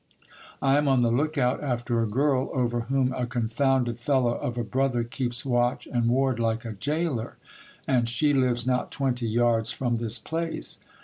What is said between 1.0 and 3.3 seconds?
the look out after a girl, over whom a